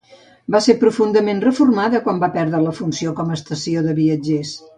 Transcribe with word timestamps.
Va 0.53 0.61
ser 0.67 0.73
profundament 0.83 1.43
reformada 1.43 2.01
quan 2.07 2.23
va 2.25 2.31
perdre 2.39 2.63
la 2.65 2.73
funció 2.79 3.15
com 3.21 3.31
a 3.31 3.37
estació 3.41 3.85
de 3.91 3.95
viatgers. 4.03 4.57